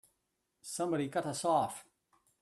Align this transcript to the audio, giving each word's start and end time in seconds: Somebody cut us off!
Somebody 0.63 1.09
cut 1.09 1.27
us 1.27 1.45
off! 1.45 1.85